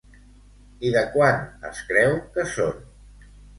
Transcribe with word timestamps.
I 0.89 0.93
de 0.95 1.03
quan 1.17 1.45
es 1.71 1.83
creu 1.91 2.17
que 2.39 2.49
són? 2.57 2.83